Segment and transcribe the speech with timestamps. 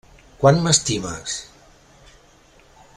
[0.43, 1.35] Quant m'estimes?